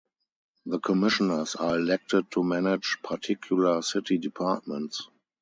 The 0.65 0.79
commissioners 0.79 1.53
are 1.53 1.75
elected 1.75 2.31
to 2.31 2.43
manage 2.43 2.97
particular 3.03 3.83
city 3.83 4.17
departments. 4.17 5.07